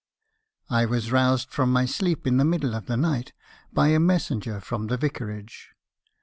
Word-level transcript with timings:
"I 0.67 0.85
was 0.87 1.11
roused 1.11 1.51
from 1.53 1.71
my 1.71 1.85
sleep 1.85 2.25
in 2.25 2.37
the 2.37 2.43
middle 2.43 2.73
of 2.73 2.87
the 2.87 2.97
night 2.97 3.33
by 3.71 3.89
a 3.89 3.99
messenger 3.99 4.59
from 4.59 4.87
the 4.87 4.97
vicarage. 4.97 5.73